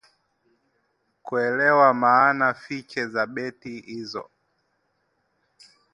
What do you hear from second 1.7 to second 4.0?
maana fiche za beti